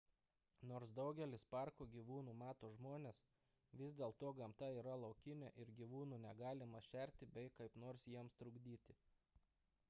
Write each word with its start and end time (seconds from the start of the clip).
nors 0.69 0.91
daugelis 0.99 1.43
parko 1.49 1.85
gyvūnų 1.95 2.33
mato 2.39 2.69
žmones 2.77 3.19
vis 3.83 3.93
dėl 3.99 4.17
to 4.25 4.33
gamta 4.41 4.71
yra 4.79 4.97
laukinė 5.03 5.53
ir 5.65 5.75
gyvūnų 5.83 6.21
negalima 6.25 6.83
šerti 6.89 7.31
bei 7.39 7.55
kaip 7.61 7.79
nors 7.85 8.09
jiems 8.15 8.41
trukdyti 8.43 8.99